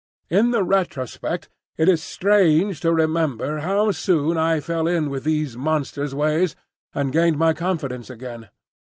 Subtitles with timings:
[0.31, 1.47] In the retrospect
[1.77, 6.55] it is strange to remember how soon I fell in with these monsters' ways,
[6.95, 8.49] and gained my confidence again.